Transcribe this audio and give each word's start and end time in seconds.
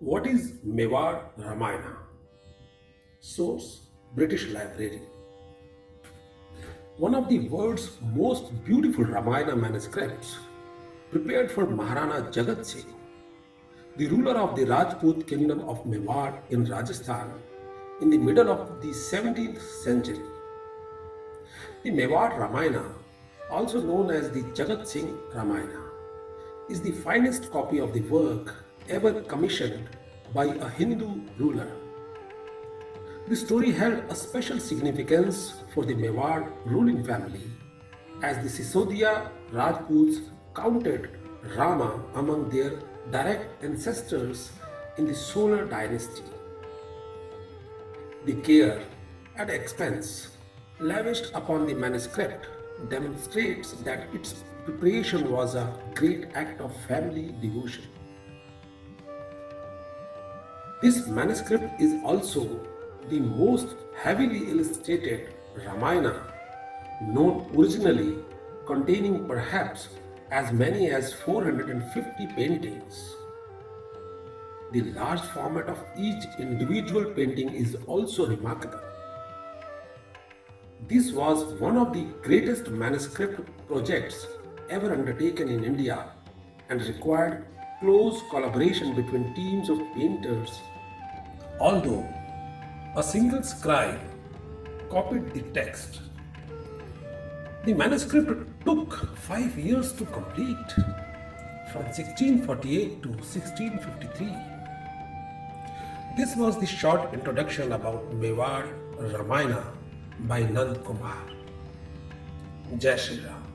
What 0.00 0.28
is 0.28 0.52
Mewar 0.64 1.22
Ramayana? 1.36 1.96
Source 3.18 3.80
British 4.14 4.46
Library. 4.46 5.02
One 6.98 7.16
of 7.16 7.28
the 7.28 7.48
world's 7.48 7.96
most 8.14 8.52
beautiful 8.64 9.04
Ramayana 9.04 9.56
manuscripts, 9.56 10.36
prepared 11.10 11.50
for 11.50 11.66
Maharana 11.66 12.32
Jagat 12.32 12.64
Singh, 12.64 12.94
the 13.96 14.06
ruler 14.06 14.36
of 14.36 14.54
the 14.54 14.66
Rajput 14.66 15.26
kingdom 15.26 15.68
of 15.68 15.82
Mewar 15.84 16.32
in 16.50 16.64
Rajasthan 16.64 17.32
in 18.00 18.08
the 18.08 18.18
middle 18.18 18.52
of 18.52 18.80
the 18.80 18.90
17th 18.90 19.60
century. 19.60 20.20
The 21.82 21.90
Mewar 21.90 22.38
Ramayana, 22.38 22.84
also 23.50 23.80
known 23.80 24.12
as 24.12 24.30
the 24.30 24.42
Jagat 24.54 24.86
Singh 24.86 25.18
Ramayana, 25.34 25.82
is 26.70 26.80
the 26.80 26.92
finest 26.92 27.50
copy 27.50 27.78
of 27.80 27.92
the 27.92 28.02
work 28.02 28.54
ever 28.88 29.20
commissioned 29.22 29.88
by 30.34 30.46
a 30.46 30.68
Hindu 30.68 31.20
ruler. 31.38 31.70
The 33.28 33.36
story 33.36 33.72
held 33.72 34.04
a 34.08 34.14
special 34.14 34.58
significance 34.58 35.54
for 35.74 35.84
the 35.84 35.94
Mewar 35.94 36.50
ruling 36.64 37.04
family 37.04 37.50
as 38.22 38.36
the 38.42 38.48
Sisodia 38.48 39.30
Rajputs 39.52 40.30
counted 40.54 41.10
Rama 41.56 42.02
among 42.14 42.48
their 42.48 42.80
direct 43.10 43.62
ancestors 43.62 44.50
in 44.96 45.06
the 45.06 45.14
Solar 45.14 45.64
dynasty. 45.66 46.22
The 48.24 48.34
care 48.34 48.82
and 49.36 49.50
expense 49.50 50.36
lavished 50.80 51.30
upon 51.34 51.66
the 51.66 51.74
manuscript 51.74 52.46
demonstrates 52.88 53.72
that 53.72 54.12
its 54.14 54.44
preparation 54.64 55.30
was 55.30 55.54
a 55.54 55.72
great 55.94 56.26
act 56.34 56.60
of 56.60 56.74
family 56.86 57.34
devotion. 57.40 57.84
This 60.80 61.08
manuscript 61.08 61.80
is 61.80 62.00
also 62.04 62.60
the 63.08 63.18
most 63.18 63.74
heavily 63.96 64.48
illustrated 64.48 65.34
Ramayana 65.66 66.22
known 67.02 67.50
originally 67.56 68.18
containing 68.64 69.26
perhaps 69.26 69.88
as 70.30 70.52
many 70.52 70.90
as 70.90 71.12
450 71.12 72.26
paintings. 72.28 73.16
The 74.70 74.82
large 74.92 75.20
format 75.20 75.66
of 75.66 75.84
each 75.96 76.22
individual 76.38 77.06
painting 77.06 77.48
is 77.54 77.76
also 77.86 78.28
remarkable. 78.28 78.80
This 80.86 81.10
was 81.10 81.54
one 81.60 81.76
of 81.76 81.92
the 81.92 82.04
greatest 82.22 82.68
manuscript 82.68 83.40
projects 83.66 84.28
ever 84.70 84.92
undertaken 84.92 85.48
in 85.48 85.64
India 85.64 86.12
and 86.68 86.80
required 86.82 87.46
close 87.80 88.22
collaboration 88.30 88.94
between 88.94 89.32
teams 89.34 89.68
of 89.68 89.78
painters. 89.94 90.60
Although 91.60 92.06
a 92.96 93.02
single 93.02 93.42
scribe 93.42 94.00
copied 94.90 95.32
the 95.32 95.42
text, 95.58 96.00
the 97.64 97.74
manuscript 97.74 98.64
took 98.64 99.16
five 99.16 99.58
years 99.58 99.92
to 99.92 100.04
complete 100.06 100.72
from 101.72 101.84
1648 101.84 103.02
to 103.02 103.08
1653. 103.08 104.26
This 106.16 106.34
was 106.36 106.58
the 106.58 106.66
short 106.66 107.12
introduction 107.14 107.72
about 107.72 108.10
Mewar 108.20 108.66
Ramayana 108.98 109.64
by 110.20 110.42
Nand 110.42 110.84
Kumar. 110.84 111.22
Jai 112.78 112.96
Shri 112.96 113.20
Ram. 113.20 113.47